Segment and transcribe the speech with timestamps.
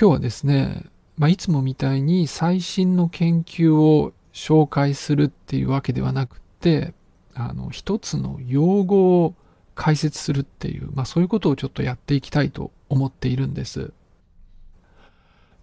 [0.00, 0.86] 今日はですね、
[1.18, 6.94] まあ、いつもみたいに最新の研究を紹介するっていうわけではなくて、
[7.34, 9.34] あの、一つの用語を
[9.74, 13.92] 解説するっていう、まあそういうことをちょっとやっていきたいと思っているんです。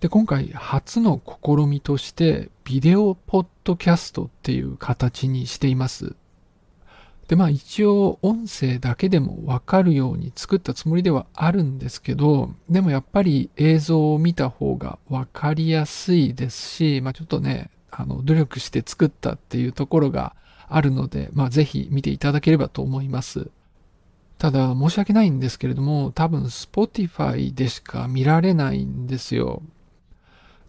[0.01, 6.15] で、今回初の試みとしてビデオポッドキャストっていう形にしています。
[7.27, 20.35] で、まあ一応音声だけでもわかるように作ったつもりではあるんですけど、でもやっぱり映像を見た方がわかりやすいですし、まあちょっとね、あの、努力して作ったっていうところが
[20.69, 23.49] あるので、まあぜひ見ていただければと思います。
[24.37, 29.63] ただ申し訳ないんですけれども、多分 Spotify でしか見られないんですよ。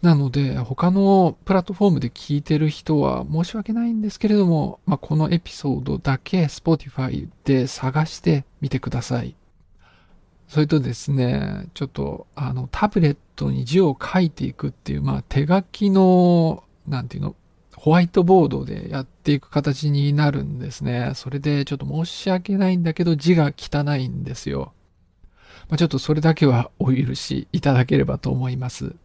[0.01, 9.35] なので、他のプラットフォームで聞いてる人は申し訳ないんですけれども、まあ、このエピソードだけ Spotify で探してみてください。
[10.47, 17.35] それとですね、ちょっと、あの、タブレットに字を書いていくっていう、まあ、手書きの、なんていうの、
[17.75, 21.11] ホワイトボードでやっていく形になるんですね。
[21.15, 24.73] それでちょっと申し訳ないんだけど字が汚いんですよ。
[25.69, 28.95] まあ、ちょっとそれだけはお許しいただければと思います。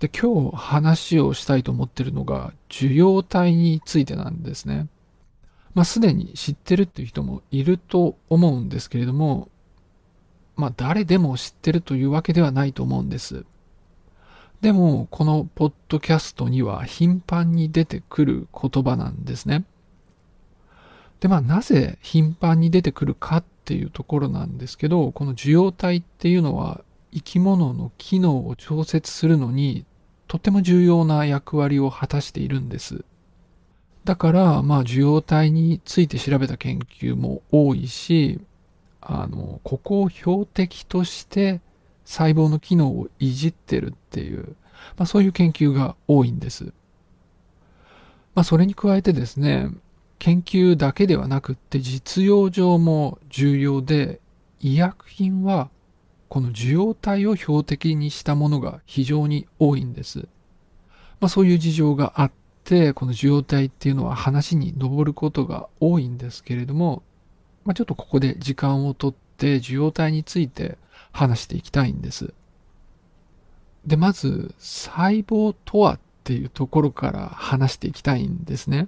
[0.00, 4.88] で、今日話をしたいと思ってるのが、受容体についてなんですね。
[5.74, 9.48] まあ、すでに知ってるっていう人もいると思うんですけれども、
[10.56, 13.44] まあ、誰でも知ってるというわけではないと思うんです。
[14.62, 19.64] でも、このポッドキャストには頻繁に出てくる言葉なんですね。
[21.20, 29.84] で、まあ、なぜ頻繁に出てくるかっていうところなんですけど、この受容体っていうのは生き物の機能を調節するのに
[30.30, 33.04] とても重要な役割を果たしているんです。
[34.04, 38.38] だから、まあ、受容体について調べた研究も多いし、
[39.00, 41.60] あの、ここを標的として
[42.04, 44.54] 細胞の機能をいじってるっていう、
[44.96, 46.66] まあ、そういう研究が多いんです。
[48.36, 49.68] まあ、それに加えてですね、
[50.20, 54.20] 研究だけではなくって実用上も重要で、
[54.60, 55.70] 医薬品は
[56.30, 60.28] この受容体を標的にしたものが非常に多いんです。
[61.18, 62.32] まあそういう事情があっ
[62.62, 67.02] て、この受容体っていうのは話に上ることが多いんですけれども、
[67.64, 70.78] まあちょっとここで時間をとって受容体について
[71.10, 72.32] 話していきたいんです。
[73.84, 78.86] で、まず細胞とはっていうところから話していきたいんですね。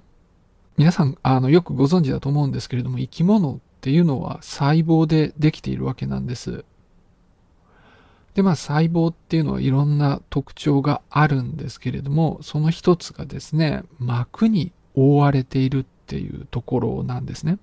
[0.77, 6.63] 皆さん、あの、よくご存知だと思うんですけれども、生き物っていうのは細胞でできているわけなんです。
[8.33, 17.59] で、まあ細胞っていうのはいろんな特徴があるんですけれども、その一つがですね、膜に覆われているっていうところなんですね。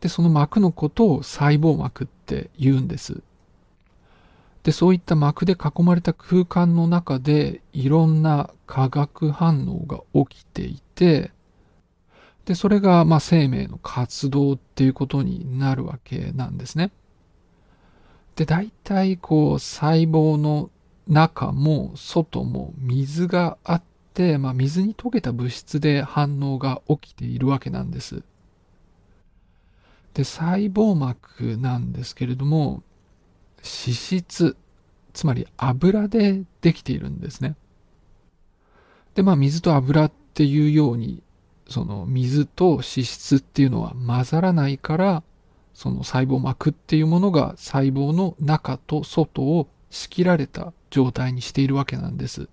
[0.00, 3.22] で、その膜のことを細胞膜って言うんです。
[4.62, 11.30] で、そういった膜で囲まれた空間の中でいろんな化学反応が起きていて、
[12.46, 16.90] で、それがまあ生命の活動っていうことになるわけなんですね。
[18.36, 20.70] で、大体こう細胞の
[21.08, 23.82] 中も外も水があっ
[24.14, 28.22] て、まあ、水に溶けた物質で反応が起きているわけなんです。
[30.14, 32.82] で、細胞膜なんですけれども、
[33.58, 34.56] 脂質、
[35.12, 37.56] つまり油でできているんですね。
[39.14, 41.22] で、まあ水と油っていうように、
[41.68, 45.22] その水と脂質っていうのは混ざらないから、
[45.76, 52.48] その細胞膜っていうものが細胞の中と外を仕切られた状態にしているわけなんです。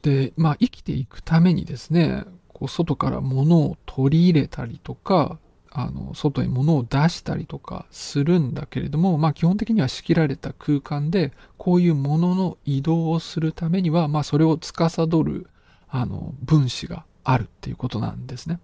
[0.00, 5.38] で、まあ生きていくためにですね、こう外から物を取り入れたりとか、
[5.70, 15.50] あの、外へ物を出したりとかするんだけれども、まあ基本的には仕切られた空間で、こういう物の移動をするためには、まあそれを司る、
[15.90, 18.60] あの、分子があるっていうことなんですね。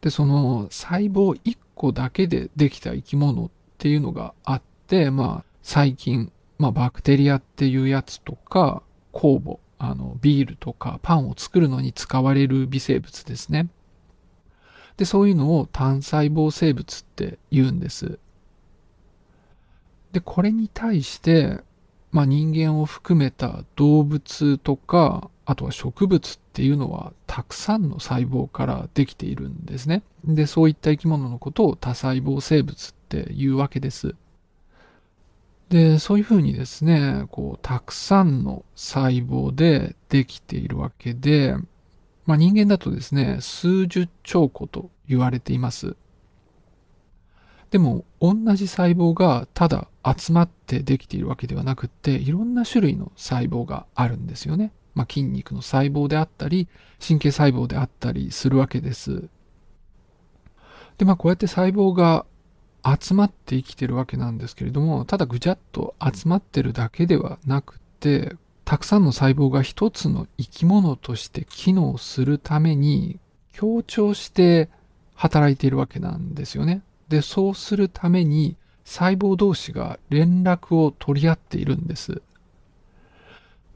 [0.00, 13.68] で、その細胞1個だけでできた生き物っていうのがあって、まあ、細菌、まあ、バクテリアっていうやつとか、酵母、あの、ビールとかパンを作るのに使われる微生物ですね。
[14.96, 18.18] で、そういうのを単細胞生物って言うんです。
[20.12, 21.60] で、これに対して、
[22.10, 30.02] まあ人間を含めた動物とか、あとは植物っていうのはたくさんの細胞からできているんですね。
[30.22, 34.14] で、そういった生き物のことを多細胞生物っていうわけです。
[35.70, 41.56] で、そういうふうにですね、こう、たくさんの細胞でできているわけで、
[42.26, 45.96] まあ人間だとですね、数十兆個と言われています。
[47.70, 54.72] でも、同じ細胞がただ集まってできているわけではなくって、いろんな種類の細胞があるんですよね。
[54.98, 56.66] まあ、筋肉の細胞であったり、
[57.00, 59.28] 神経細胞であったりするわけです。
[60.98, 62.26] で、まあ、こうやって細胞が
[62.84, 68.34] 集まって生きてるわけなんですけれども、ただぐちゃっと集まってるだけではなくて、
[68.64, 73.20] たくさんの細胞が一つの生き物として機能するために
[73.52, 74.68] 協調して
[75.14, 76.82] 働いているわけなんですよね。
[77.08, 82.20] で、そうするために細胞同士が連絡を取り合っているんです。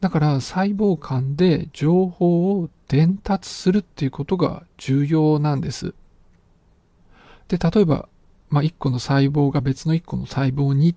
[0.03, 5.95] だから細胞間で情報を伝達するっていうことが重要なんです。
[7.49, 8.11] で、例えば
[8.53, 10.95] まあ、1個の細胞が別の1個の細胞に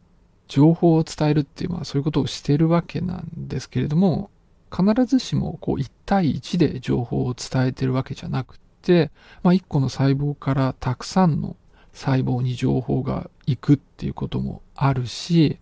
[0.50, 4.30] 情報を伝えるっていう、まあ、そういうことをしてるわけなんですけれども、
[4.70, 9.10] 必ずしもこう1対1で情報を伝えてるわけじゃなくて、
[9.42, 11.56] まあ、1個の細胞からたくさんの
[11.94, 15.58] 細胞に情報が行くっていうこともあるし、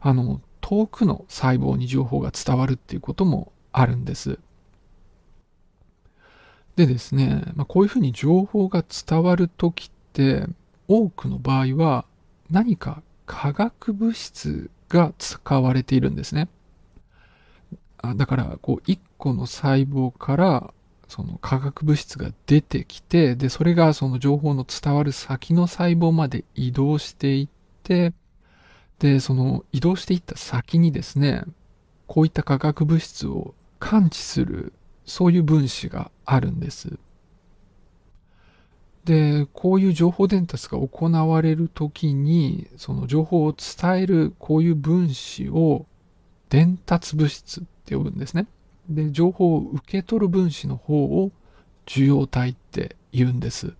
[0.00, 0.40] あの、
[0.72, 4.38] 遠くの細胞に情報が伝わるっていうこともあるんです。
[6.76, 10.46] でですね、まあ、こういうふうに情報が伝わるときって、
[10.88, 12.06] 多くの場合は
[12.50, 16.48] 何か化学物質が使われているんですね。
[18.16, 20.72] だから、こう、一個の細胞から
[21.06, 27.48] その化学物質が出てきて、で、それがその情報の伝わる先の細胞まで移動していっ
[27.82, 28.14] て、
[29.02, 31.42] で、その移動していった先にですね、
[32.06, 34.72] こういった化学物質を感知する、
[35.04, 37.00] そういう分子があるんです。
[39.04, 45.84] で、こういう情報伝達が行われるときに、その情報を伝えるこういう分子を
[46.48, 48.46] 伝達物質って呼ぶんですね。
[48.88, 51.32] で、情報を受け取る分子の方を
[51.88, 53.74] 受容体って言うんです。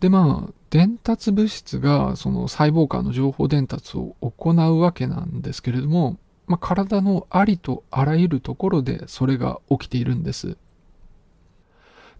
[0.00, 10.56] で、まあ、伝達物質がその細胞間の情報伝達を行うわけなんですけれども、まあ、体のありとあらゆるところでそれが起きているんです。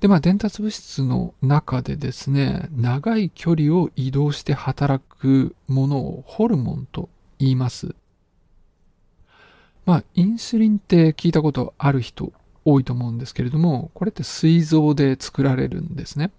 [0.01, 7.95] で、まあ、伝達物質の中でですね、長い距離を移動して働くものをホルモンと言います。
[9.85, 12.33] まあ、インスリンって聞いたことある人
[12.65, 16.31] 多いと思うんですけれども、これって膵臓で作られるんですね。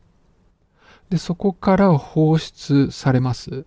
[1.12, 3.66] で、そこから放出されます。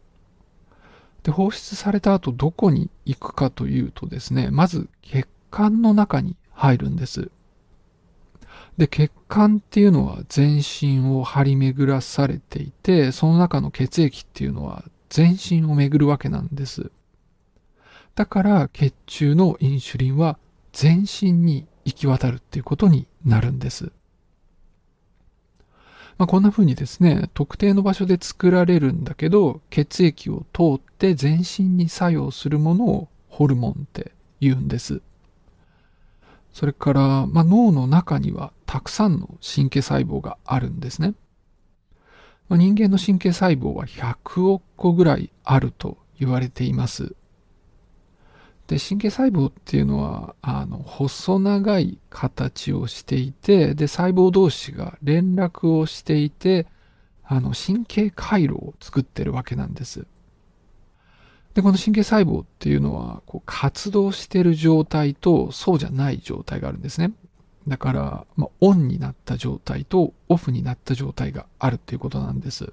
[1.22, 7.30] で、放出された後どこに行くかというとですね、まず血管の中に入るんです。
[8.78, 16.90] で、血管っていうのは全身を張り巡らされていて、その中の血液っていうのは全身を巡るわけなんです。
[18.14, 20.38] だから血中のインシュリンは
[20.72, 23.92] 全身に行き渡るっていうことになるんです。
[26.16, 35.02] まあ、こんな風にですね、特定の場所で作られるんだけど、血液を通って全身に作用するものをホルモンって言うんです。
[36.52, 41.14] それから、まあ、脳の中にはたくさんの神経細胞があるんですね。
[42.48, 47.16] まあ、人間の神経細胞は100億個ぐらいあると言われています。
[48.66, 56.66] で、神経細胞っていうのは、あの、細長い形をしていて、で、細胞同士が連絡をしていて、
[57.24, 60.06] あの、神経回路を作ってるわけなんです。
[61.52, 67.12] で、この神経細胞っていうのは、こう活動してる状態とそうじゃない状態があるんですね。
[67.68, 72.72] だから、まあ、オンになった状態とオフになった状態があるっていうことなんです。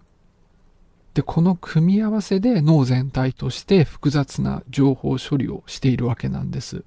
[1.13, 6.83] で、この組み合わせで脳全体として複雑な情報処理をしているわけなんです。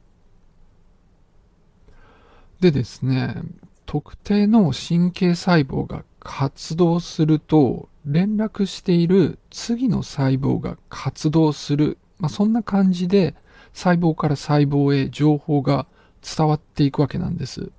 [2.60, 3.42] でですね、
[3.84, 13.34] 特定の神経細胞が活動すると、連絡している次の細胞が活動する、まあ、そんな感じで
[13.72, 15.86] 細胞から細胞へ情報が
[16.22, 17.70] 伝わっていくわけなんです。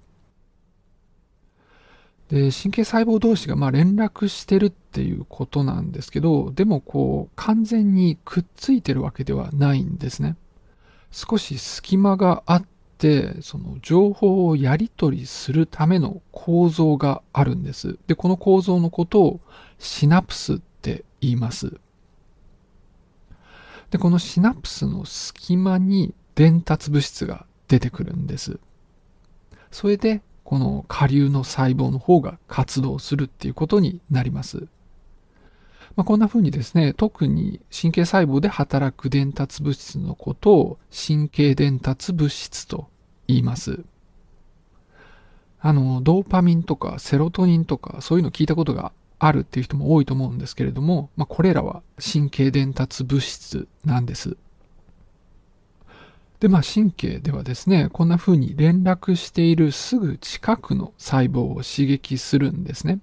[2.29, 10.35] で、神経細胞同士がまあ連絡してるっていうことなんですけど、でもこう完全にくっついてるわけではないんですね。
[11.11, 12.65] 少し隙間があっ
[12.97, 17.97] て、その情報をやり取りするための構造があるんです。
[18.07, 19.39] で、この構造のことを
[19.77, 21.79] シナプスって言います。
[23.91, 28.59] で、このシナプスの隙間に伝達物質が出てくるんです。
[29.71, 34.67] それで、この下流の細胞の方が活動するっていうことになります。
[35.95, 42.87] まあ、こんな風にですね、特に神経細胞で働く伝達物質のことを神経伝達物質と
[43.27, 43.83] 言います。
[45.59, 54.37] あの、ドーパミンとかセロトニンとかそういうの聞いたことがあるっていう人も多いと思うんですけれども、まあ、これらは神経伝達物質なんです。
[56.39, 62.99] で、まあ神経ではですね、こんな風に連絡しているすぐ近くの細胞を刺激するんですね。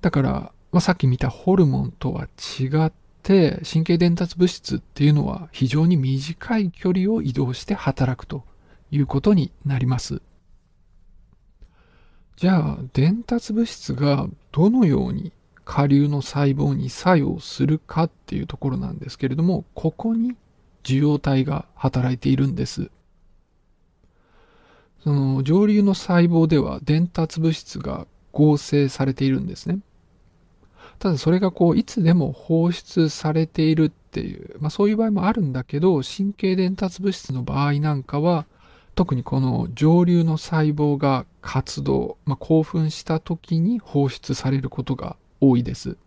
[0.00, 0.30] だから、
[0.72, 2.28] まあ、さっき見たホルモンとは
[2.60, 8.44] 違って、神経伝達物質っていうのは非常に短い距離を移動して働くと
[8.90, 10.22] いうことになります。
[12.36, 15.32] じゃあ、伝達物質がどのように
[15.64, 20.36] 下流の細胞に作用するかっていうところなんですけれども、ここに
[20.86, 22.90] 受容体が働いているんです。
[25.02, 29.80] その上流の細胞では伝達物質が合成されているんですね。
[30.98, 38.46] ただそれがこういつでも放出されているっていう、まあそういう場合もあるんだけど、神経伝達物質の場合なんかは、
[38.94, 45.98] 特にこの上流の細胞が活動、まあ、興奮した時に放出されることが多いです。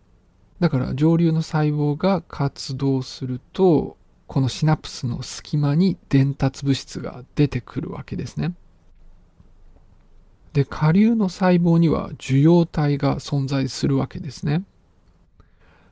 [0.58, 3.96] だから上流の細胞が活動すると、
[4.30, 8.54] このシナプスの隙間に伝達物質が出てくるわけですね。
[10.52, 14.62] で、下流の細胞には受容体が存在するわけですね。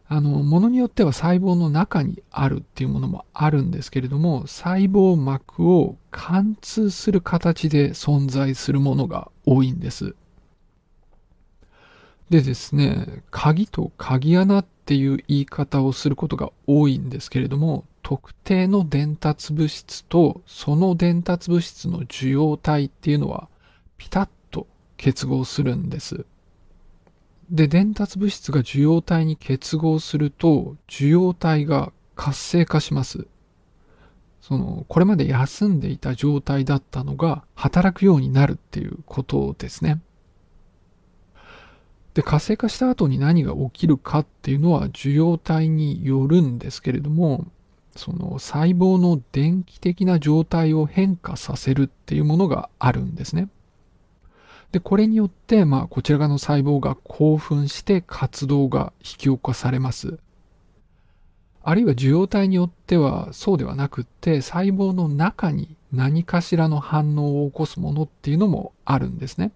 [0.07, 10.15] あの、ものによっては細胞の中にあるっていうものもあるんですけれども、細胞膜を貫通する形で存在するものが多いんです。
[12.31, 23.51] でですね、鍵と鍵穴っていう言い方をすることが多いんですけれども、特定の伝達物質とその伝達物質の受容体っていうのは
[23.99, 26.25] ピタッと結合するんです。
[27.51, 33.27] で、伝達物質が受容体に結合すると、受容体が活性化します。
[34.41, 40.01] その、これまで休んでいた状態だったのが働くようになるっていうことですね。
[42.15, 47.49] で、活性化した後に何が起きるかっていうのは受容体によるんですけれども、
[47.99, 53.49] その細胞の電気的な状態を変化させるっていうものがあるんですね。
[54.71, 60.19] で、これによって、まあ、こちら側の細胞が興奮して活動が引き起こされます。
[61.65, 69.51] あるいは受容体によってはそうではなくって、細胞の中に何かしらの反応を起こすものっていうのもあるんですね。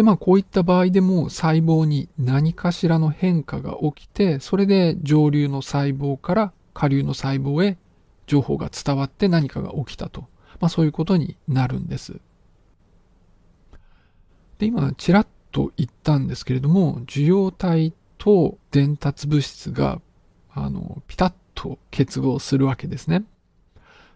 [0.00, 7.76] で、まあこういった場合でも細胞に何かしらの変化が起きて、それで上流の細胞から下流の細胞へ
[8.26, 10.22] 情報が伝わって何かが起きたと。
[10.58, 12.18] まあそういうことになるんです。
[14.56, 20.00] で、今ちらっと言ったんですけれども、受容体と伝達物質が、
[20.50, 23.24] あの、ピタッと結合するわけですね。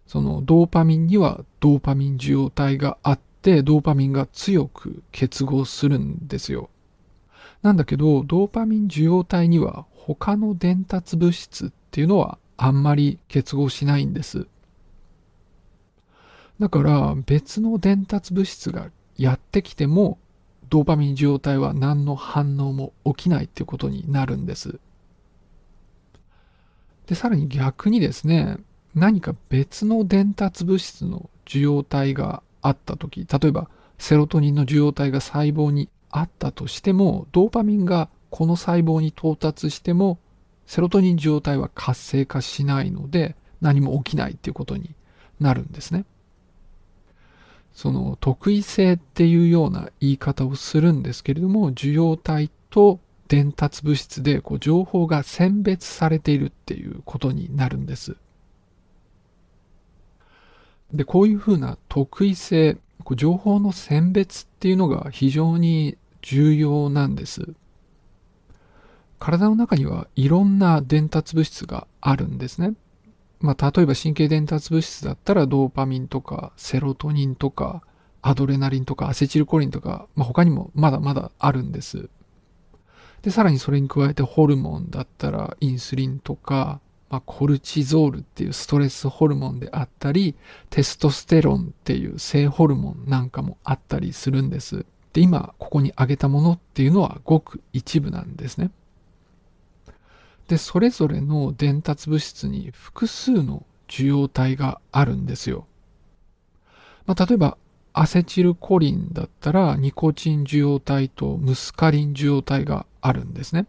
[0.06, 6.70] そのドーパミンにはドーパミン受容体があって、ってドーパミンが強く結合するんですよ。
[7.60, 14.46] なんだけど、ドーパミン受容体には他の伝達物質っていうのはあんまり結合しないんです。
[16.58, 20.18] だから別の伝達物質がやってきても
[20.70, 24.80] ドーパミン受容体は何の反応も起きないっていうことになるんです。
[27.06, 28.56] で、さらに逆にですね、
[28.94, 33.68] 何か別の伝達物質の受容体があった時、例えば
[33.98, 40.18] セロトニンの受容体が細胞にあったとしても、ドーパミンがこの細胞に到達しても、
[40.66, 44.94] セロトニン受容体は活性化しないので、何も起きないっていうことに
[45.40, 46.04] なるんですね。
[47.74, 58.16] その特異性っていうような言い方をするんですけれども、受容体と伝達物質でこう情報が選別されているっていうことになるんです。
[60.94, 62.78] で、こういうふうな特異性、
[63.16, 67.54] 情報の選別っていうのが非常に重要なんです。
[69.18, 72.74] 体の中にはいろんな伝達物質があるんですね。
[73.40, 77.82] まあ、例えば神経伝達物質だったらドーパミンとかセロトニンとか
[78.22, 82.08] アドレナリンとかアセチルコリンとか、まあ、他にもまだまだあるんです。
[83.22, 86.80] で、さらにそれに加えてホルモンだったらインスリンとか
[87.14, 90.34] まあ、コルチゾールっていうストレスホルモンであったり、
[90.68, 94.84] テストステロンっていう性ホルモンなんかもあったりするんです。
[95.12, 98.72] で、今ここに挙げたものっていうのはごく一部なんですね。
[100.48, 105.68] で、それぞれの伝達物質に複数の受容体があるんですよ。
[107.06, 107.56] まあ、例えば、
[107.92, 113.66] アセチルコリンだったらニコチン受容体とムスカリン受容体があるんですね。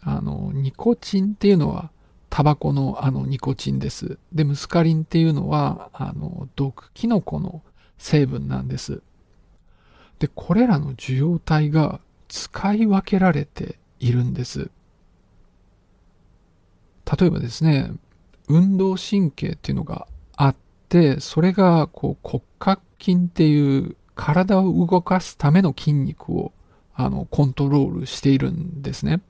[0.00, 1.92] あの、ニコチンっていうのは
[2.30, 4.18] タバコのあのニコチンです。
[4.32, 7.62] で、ムスカリンっていうのは、あの、毒キノコの
[7.98, 9.02] 成分なんです。
[10.20, 14.70] で、これらの受容体が使い分けられているんです。
[17.18, 17.90] 例えばですね、
[18.48, 20.06] 運動神経っていうのが
[20.36, 20.56] あっ
[20.88, 26.52] て、それがこう骨格筋っていう体を動かすための筋肉を
[26.94, 29.20] あのコントロールしているんですね。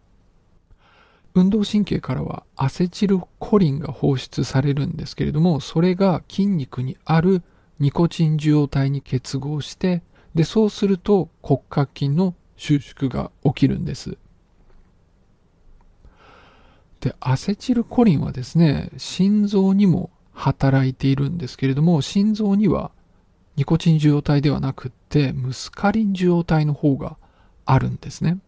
[1.35, 7.43] 運動神経からはアセチルコリンが放出されるんですけれども、それが筋肉にある
[7.79, 10.03] ニコチン受容体に結合して、
[10.35, 14.19] で、そうすると骨格筋の収縮が起きるんです。
[17.01, 22.91] で、アセチルコリンはですね、心臓にも働いているんですけれども、心臓には
[23.57, 27.17] ニコチン受容体ではなくって、ムスカリン受容体の方が
[27.65, 28.39] あるんですね。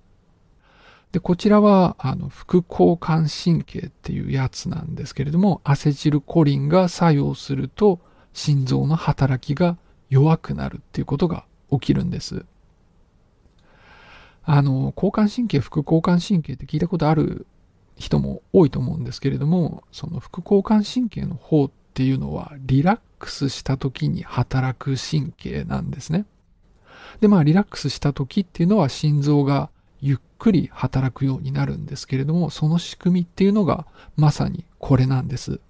[1.13, 8.01] で、こちらは、あの、副交感神経っていうやつなんですけれども、アセチルコリンが作用すると、
[8.33, 9.77] 心臓の働きが
[10.09, 12.47] 弱くなるっていうことが起きるんです。
[14.45, 17.47] あの、交感神経、副交感神経って聞いたことある
[17.97, 26.25] 人も多いと思うんですけれども、その副交感神経の方っていうのは、リラックスした時に働く神経なんですね。
[27.21, 29.71] で、まあ、リラックスした時っていうのは心臓が
[30.03, 35.61] ゆっくり働くようになるんですけれども、その仕組みっていうのがまさにこれなんです。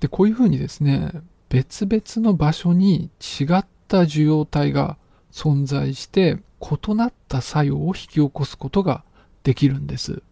[0.00, 1.10] で、こういうふうにですね、
[1.48, 4.98] 別々の場所に違った受容体が
[5.32, 9.02] 存在して異なった作用を引き起こすことが
[9.42, 10.22] できるんです。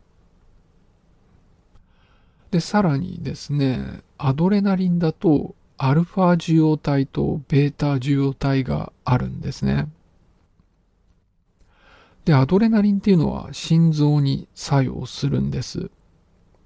[2.51, 9.89] で、さらにですね、アドレナリンだとアルファ受容体とベータ受容体があるんですね。
[12.25, 15.91] で、アドレナリンっていうのは心臓に作用するんです。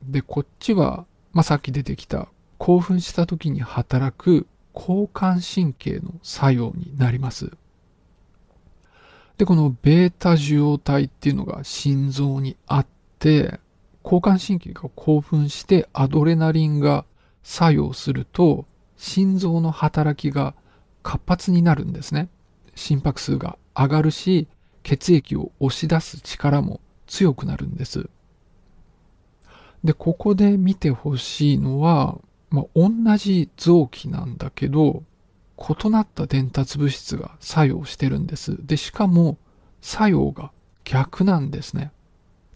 [0.03, 7.51] で、こっちは、まあ、さっき出てきた興奮した時に働く交感神経の作用になります。
[9.39, 12.87] で、このベータ受容体っていうのが心臓にあっ
[13.19, 13.61] て、
[14.05, 17.05] 交感神経が興奮してアドレナリンが
[17.43, 18.67] 作用すると、
[18.97, 20.55] 心臓の働きが
[21.03, 22.29] 活発になるんですね。
[22.75, 24.49] 心拍数が上がるし、
[24.87, 28.09] 血液を押し出す力も強くなるんです。
[29.83, 32.21] で、ここで見てほしいのは、
[32.51, 35.03] まあ、同じ臓器なんだけど、
[35.59, 38.65] 異なった伝達物質が作用してるんです。
[38.65, 39.39] で、しかも
[39.81, 40.53] 作用が
[40.85, 41.91] 逆なんですね。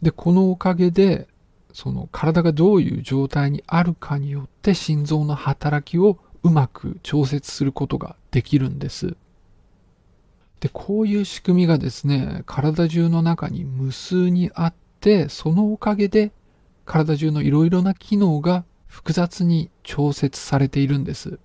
[0.01, 1.27] で、このおかげで、
[1.73, 9.17] その体がどういう状態にあるかによって心臓の働きをうまく調節することができるんです。
[10.61, 16.33] で、こういう仕組みがですね、体中の中に無数にあって、そのおかげで
[16.85, 21.39] 体中のいろいろな機能が複雑に調節されているんです。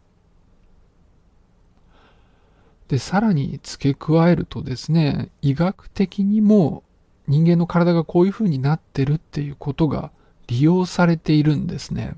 [2.87, 6.83] で、さらに付け加えるとですね、医学的にも
[7.27, 10.11] 人間の体がこういう風になってるっていうことが
[10.47, 12.15] 利用されているんですね。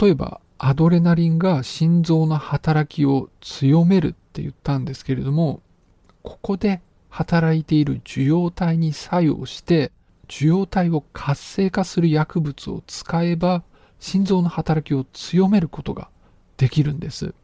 [0.00, 5.60] 例えば、アドレナリンが心臓の働きを強めるって言ったんですけれども、
[6.22, 9.92] ここで働いている受容体に作用して、
[10.24, 13.62] 受容体を活性化する薬物を使えば、
[14.00, 16.08] 心臓の働きを強めることが
[16.56, 17.34] できるんです。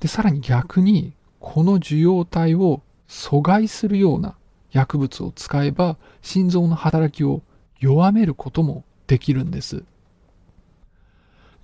[0.00, 4.36] で、さらに逆に、この受容体を阻害するような
[4.70, 7.42] 薬物を使えば、心臓の働きを
[7.80, 9.84] 弱めることもできるんです。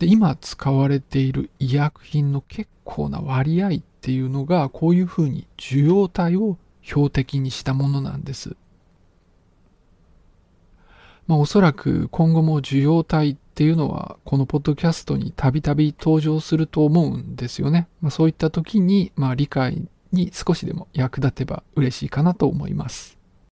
[0.03, 8.57] で、今使われている医薬品の結構な割合っていうのが、こういうふうに受容体を標的にしたものなんです。
[11.29, 17.87] まあおそらく今後も受容体っていうのはこのポッドキャストにたびたび登場すると思うんですよね。
[18.01, 23.22] まあそういった時にまあ理解に少しでも役立てば嬉しいかなと思います。